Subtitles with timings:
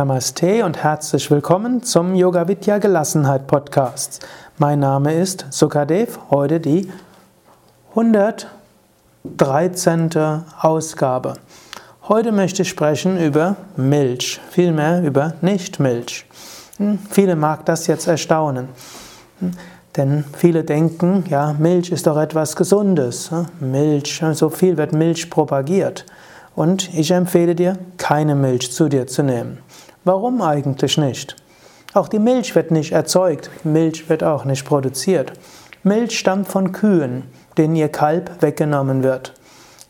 [0.00, 4.26] Namaste und herzlich willkommen zum Yoga Vidya Gelassenheit Podcast.
[4.56, 6.90] Mein Name ist Sukadev, heute die
[7.90, 10.08] 113.
[10.58, 11.34] Ausgabe.
[12.08, 16.24] Heute möchte ich sprechen über Milch, vielmehr über Nichtmilch.
[16.78, 18.70] Hm, viele mag das jetzt erstaunen.
[19.40, 19.50] Hm,
[19.96, 23.30] denn viele denken, ja, Milch ist doch etwas Gesundes.
[23.30, 26.06] Hm, Milch, so viel wird Milch propagiert.
[26.56, 29.58] Und ich empfehle dir, keine Milch zu dir zu nehmen.
[30.04, 31.36] Warum eigentlich nicht?
[31.92, 35.32] Auch die Milch wird nicht erzeugt, Milch wird auch nicht produziert.
[35.82, 37.24] Milch stammt von Kühen,
[37.58, 39.34] denen ihr Kalb weggenommen wird.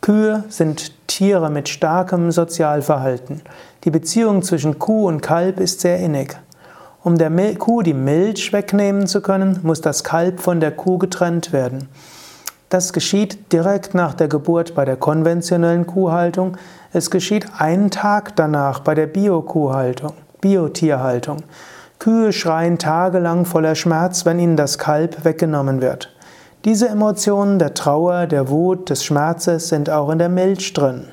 [0.00, 3.42] Kühe sind Tiere mit starkem Sozialverhalten.
[3.84, 6.36] Die Beziehung zwischen Kuh und Kalb ist sehr innig.
[7.04, 11.52] Um der Kuh die Milch wegnehmen zu können, muss das Kalb von der Kuh getrennt
[11.52, 11.88] werden.
[12.68, 16.56] Das geschieht direkt nach der Geburt bei der konventionellen Kuhhaltung.
[16.92, 21.36] Es geschieht einen Tag danach bei der Bio-Kuhhaltung, Biotierhaltung.
[22.00, 26.12] Kühe schreien tagelang voller Schmerz, wenn ihnen das Kalb weggenommen wird.
[26.64, 31.06] Diese Emotionen der Trauer, der Wut, des Schmerzes sind auch in der Milch drin.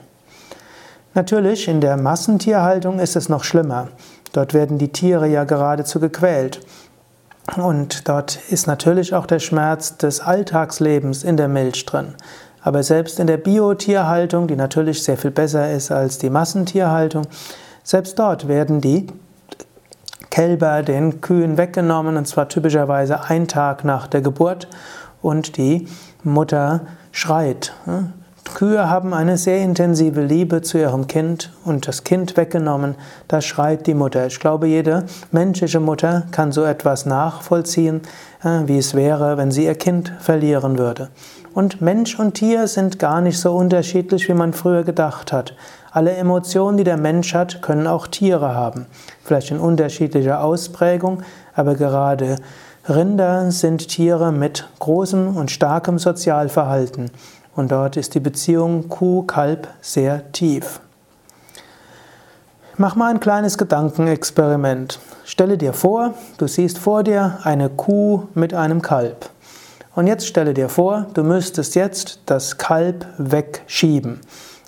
[1.14, 3.90] Natürlich, in der Massentierhaltung ist es noch schlimmer.
[4.34, 6.60] Dort werden die Tiere ja geradezu gequält.
[7.56, 12.16] Und dort ist natürlich auch der Schmerz des Alltagslebens in der Milch drin.
[12.68, 17.26] Aber selbst in der Biotierhaltung, die natürlich sehr viel besser ist als die Massentierhaltung,
[17.82, 19.08] selbst dort werden die
[20.30, 24.68] Kälber den Kühen weggenommen, und zwar typischerweise einen Tag nach der Geburt,
[25.22, 25.88] und die
[26.24, 26.82] Mutter
[27.14, 27.74] schreit.
[28.54, 32.96] Kühe haben eine sehr intensive Liebe zu ihrem Kind und das Kind weggenommen,
[33.28, 34.28] da schreit die Mutter.
[34.28, 38.02] Ich glaube, jede menschliche Mutter kann so etwas nachvollziehen,
[38.44, 41.10] äh, wie es wäre, wenn sie ihr Kind verlieren würde.
[41.54, 45.56] Und Mensch und Tier sind gar nicht so unterschiedlich, wie man früher gedacht hat.
[45.92, 48.86] Alle Emotionen, die der Mensch hat, können auch Tiere haben.
[49.24, 51.24] Vielleicht in unterschiedlicher Ausprägung,
[51.56, 52.36] aber gerade
[52.88, 57.12] Rinder sind Tiere mit großem und starkem Sozialverhalten.
[57.58, 60.80] Und dort ist die Beziehung Kuh-Kalb sehr tief.
[62.78, 65.00] Mach mal ein kleines Gedankenexperiment.
[65.26, 69.32] Stelle dir vor, du siehst vor dir eine Kuh mit einem Kalb.
[69.96, 74.20] Und jetzt stelle dir vor, du müsstest jetzt das Kalb wegschieben.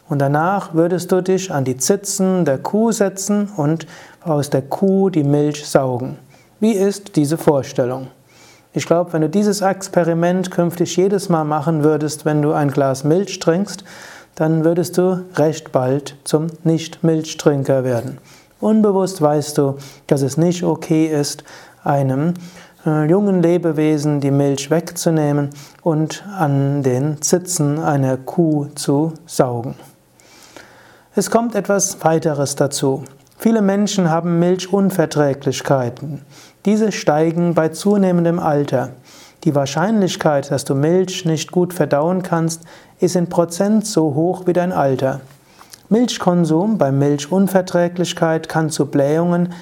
[0.08, 3.86] Und danach würdest du dich an die Zitzen der Kuh setzen und
[4.24, 6.18] aus der Kuh die Milch saugen.
[6.60, 8.08] Wie ist diese Vorstellung?
[8.72, 13.04] Ich glaube, wenn du dieses Experiment künftig jedes Mal machen würdest, wenn du ein Glas
[13.04, 13.84] Milch trinkst,
[14.36, 18.20] dann würdest du recht bald zum Nicht-Milchtrinker werden.
[18.60, 21.44] Unbewusst weißt du, dass es nicht okay ist,
[21.84, 22.36] einem
[22.86, 25.50] äh, jungen Lebewesen die Milch wegzunehmen
[25.82, 29.76] und an den Zitzen einer Kuh zu saugen.
[31.16, 33.04] Es kommt etwas weiteres dazu.
[33.42, 36.24] Viele Menschen haben Milchunverträglichkeiten.
[36.66, 38.90] Diese steigen bei zunehmendem Alter.
[39.46, 42.64] Die Wahrscheinlichkeit, dass du Milch nicht gut verdauen kannst,
[43.00, 45.22] ist in Prozent so hoch wie dein Alter.
[45.88, 49.54] Milchkonsum bei Milchunverträglichkeit kann zu Blähungen,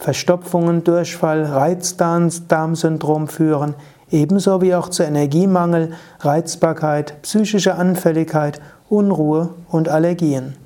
[0.00, 3.74] Verstopfungen, Durchfall, Reizdarmsyndrom führen,
[4.10, 10.56] ebenso wie auch zu Energiemangel, Reizbarkeit, psychischer Anfälligkeit, Unruhe und Allergien.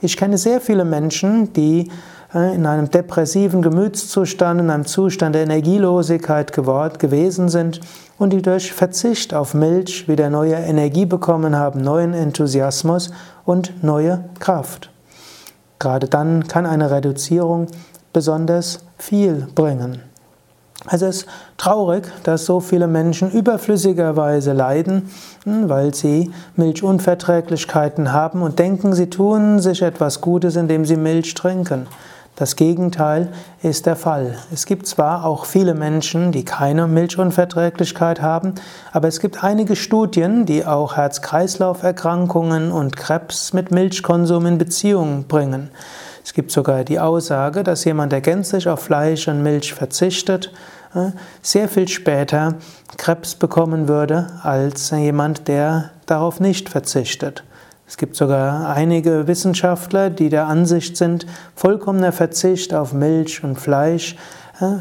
[0.00, 1.90] Ich kenne sehr viele Menschen, die
[2.34, 7.80] äh, in einem depressiven Gemütszustand, in einem Zustand der Energielosigkeit gewesen sind
[8.18, 13.10] und die durch Verzicht auf Milch wieder neue Energie bekommen haben, neuen Enthusiasmus
[13.44, 14.90] und neue Kraft.
[15.78, 17.66] Gerade dann kann eine Reduzierung
[18.12, 20.02] besonders viel bringen.
[20.86, 25.10] Es ist traurig, dass so viele Menschen überflüssigerweise leiden,
[25.44, 31.34] hm, weil sie Milchunverträglichkeiten haben und denken, sie tun sich etwas Gutes, indem sie Milch
[31.34, 31.88] trinken.
[32.36, 33.32] Das Gegenteil
[33.64, 34.36] ist der Fall.
[34.54, 38.54] Es gibt zwar auch viele Menschen, die keine Milchunverträglichkeit haben,
[38.92, 45.70] aber es gibt einige Studien, die auch Herz-Kreislauf-Erkrankungen und Krebs mit Milchkonsum in Beziehung bringen.
[46.28, 50.52] Es gibt sogar die Aussage, dass jemand, der gänzlich auf Fleisch und Milch verzichtet,
[50.94, 52.56] äh, sehr viel später
[52.98, 57.44] Krebs bekommen würde als jemand, der darauf nicht verzichtet.
[57.86, 64.14] Es gibt sogar einige Wissenschaftler, die der Ansicht sind, vollkommener Verzicht auf Milch und Fleisch
[64.60, 64.72] äh,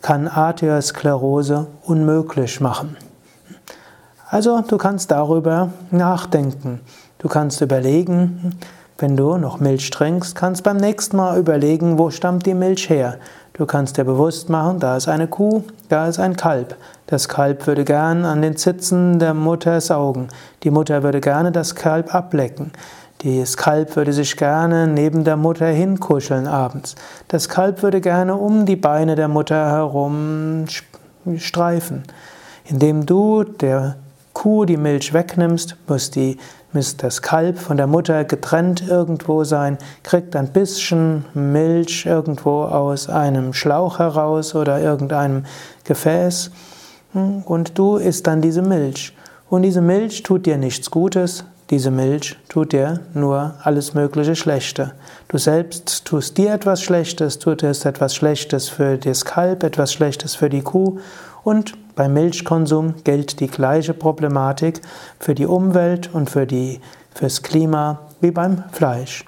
[0.00, 2.96] kann Arteriosklerose unmöglich machen.
[4.30, 6.80] Also du kannst darüber nachdenken.
[7.18, 8.58] Du kannst überlegen,
[9.02, 13.18] wenn du noch Milch trinkst, kannst beim nächsten Mal überlegen, wo stammt die Milch her.
[13.52, 16.76] Du kannst dir bewusst machen, da ist eine Kuh, da ist ein Kalb.
[17.08, 20.28] Das Kalb würde gern an den Zitzen der Mutter saugen.
[20.62, 22.70] Die Mutter würde gerne das Kalb ablecken.
[23.24, 26.94] Das Kalb würde sich gerne neben der Mutter hinkuscheln abends.
[27.26, 30.66] Das Kalb würde gerne um die Beine der Mutter herum
[31.38, 32.04] streifen.
[32.64, 33.96] Indem du der
[34.32, 36.38] Kuh die Milch wegnimmst, muss, die,
[36.72, 43.08] muss das Kalb von der Mutter getrennt irgendwo sein, kriegt ein bisschen Milch irgendwo aus
[43.08, 45.44] einem Schlauch heraus oder irgendeinem
[45.84, 46.50] Gefäß
[47.12, 49.14] hm, und du isst dann diese Milch.
[49.50, 54.92] Und diese Milch tut dir nichts Gutes, diese Milch tut dir nur alles mögliche Schlechte.
[55.28, 60.34] Du selbst tust dir etwas Schlechtes, tut es etwas Schlechtes für das Kalb, etwas Schlechtes
[60.34, 60.98] für die Kuh
[61.44, 64.80] und beim Milchkonsum gilt die gleiche Problematik
[65.18, 66.80] für die Umwelt und für die,
[67.14, 69.24] fürs Klima wie beim Fleisch.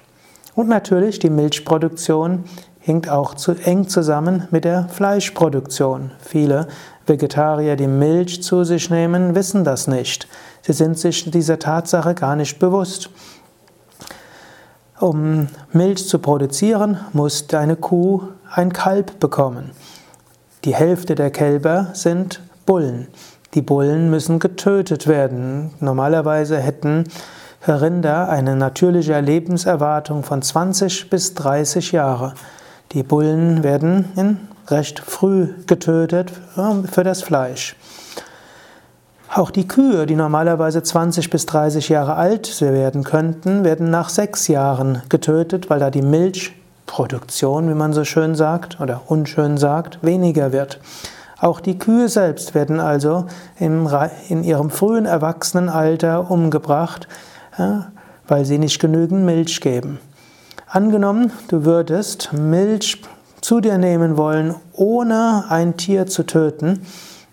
[0.55, 2.45] Und natürlich die Milchproduktion
[2.79, 6.11] hängt auch zu eng zusammen mit der Fleischproduktion.
[6.19, 6.67] Viele
[7.05, 10.27] Vegetarier, die Milch zu sich nehmen, wissen das nicht.
[10.65, 13.11] Sie sind sich dieser Tatsache gar nicht bewusst.
[14.99, 19.71] Um Milch zu produzieren, muss deine Kuh ein Kalb bekommen.
[20.63, 23.07] Die Hälfte der Kälber sind Bullen.
[23.53, 25.69] Die Bullen müssen getötet werden.
[25.81, 27.03] Normalerweise hätten
[27.67, 32.33] Rinder eine natürliche Lebenserwartung von 20 bis 30 Jahre.
[32.91, 36.31] Die Bullen werden recht früh getötet
[36.91, 37.75] für das Fleisch.
[39.35, 44.47] Auch die Kühe, die normalerweise 20 bis 30 Jahre alt werden könnten, werden nach sechs
[44.47, 50.53] Jahren getötet, weil da die Milchproduktion, wie man so schön sagt oder unschön sagt, weniger
[50.53, 50.79] wird.
[51.37, 53.25] Auch die Kühe selbst werden also
[53.59, 57.09] in ihrem frühen Erwachsenenalter umgebracht,
[58.29, 59.99] weil sie nicht genügend Milch geben.
[60.65, 63.01] Angenommen, du würdest Milch
[63.41, 66.85] zu dir nehmen wollen, ohne ein Tier zu töten,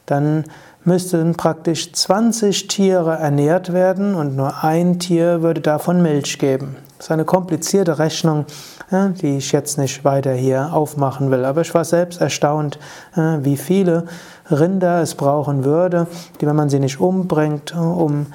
[0.07, 0.47] dann
[0.85, 6.77] müssten praktisch 20 Tiere ernährt werden und nur ein Tier würde davon Milch geben.
[6.99, 8.47] Das ist eine komplizierte Rechnung,
[8.91, 11.45] die ich jetzt nicht weiter hier aufmachen will.
[11.45, 12.79] Aber ich war selbst erstaunt,
[13.15, 14.05] wie viele
[14.51, 16.07] Rinder es brauchen würde,
[16.41, 18.27] die, wenn man sie nicht umbringt, um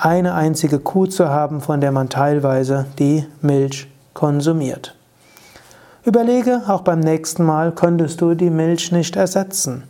[0.00, 4.94] eine einzige Kuh zu haben, von der man teilweise die Milch konsumiert.
[6.04, 9.84] Überlege, auch beim nächsten Mal könntest du die Milch nicht ersetzen.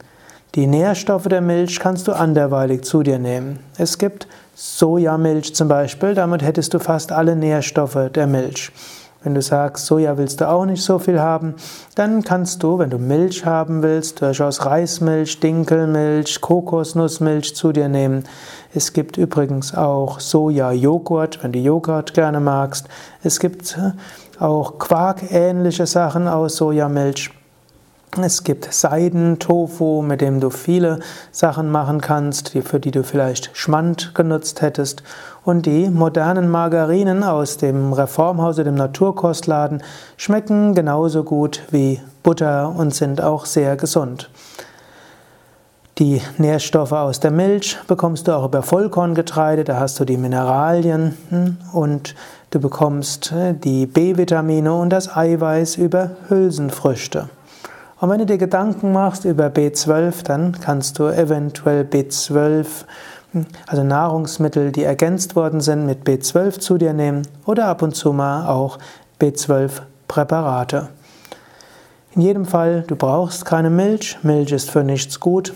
[0.55, 3.59] Die Nährstoffe der Milch kannst du anderweitig zu dir nehmen.
[3.77, 8.71] Es gibt Sojamilch zum Beispiel, damit hättest du fast alle Nährstoffe der Milch.
[9.25, 11.55] Wenn du sagst, Soja willst du auch nicht so viel haben,
[11.97, 18.25] dann kannst du, wenn du Milch haben willst, durchaus Reismilch, Dinkelmilch, Kokosnussmilch zu dir nehmen.
[18.75, 22.87] Es gibt übrigens auch Soja-Joghurt, wenn du Joghurt gerne magst.
[23.25, 23.77] Es gibt
[24.39, 27.31] auch Quark-ähnliche Sachen aus Sojamilch.
[28.23, 31.01] Es gibt Seidentofu, mit dem du viele
[31.33, 35.03] Sachen machen kannst, für die du vielleicht Schmand genutzt hättest.
[35.45, 39.83] Und die modernen Margarinen aus dem Reformhaus dem Naturkostladen
[40.17, 44.31] schmecken genauso gut wie Butter und sind auch sehr gesund.
[45.99, 51.17] Die Nährstoffe aus der Milch bekommst du auch über Vollkorngetreide, da hast du die Mineralien
[51.31, 52.17] hm, und
[52.51, 57.29] du bekommst äh, die B-Vitamine und das Eiweiß über Hülsenfrüchte.
[58.01, 62.67] Und wenn du dir Gedanken machst über B12, dann kannst du eventuell B12,
[63.67, 68.13] also Nahrungsmittel, die ergänzt worden sind, mit B12 zu dir nehmen oder ab und zu
[68.13, 68.79] mal auch
[69.21, 70.89] B12-Präparate.
[72.15, 74.19] In jedem Fall, du brauchst keine Milch.
[74.23, 75.53] Milch ist für nichts gut.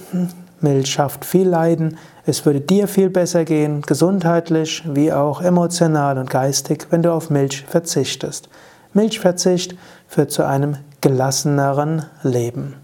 [0.61, 1.99] Milch schafft viel Leiden.
[2.27, 7.31] Es würde dir viel besser gehen, gesundheitlich wie auch emotional und geistig, wenn du auf
[7.31, 8.49] Milch verzichtest.
[8.93, 9.77] Milchverzicht
[10.09, 12.75] führt zu einem gelasseneren Leben.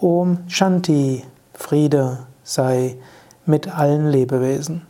[0.00, 2.96] Om Shanti, Friede sei
[3.46, 4.82] mit allen Lebewesen.